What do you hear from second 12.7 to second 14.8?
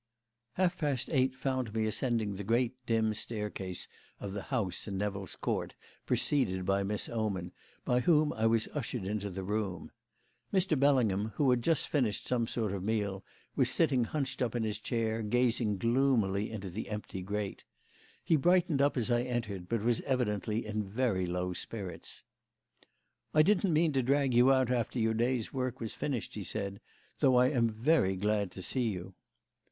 of meal, was sitting hunched up in his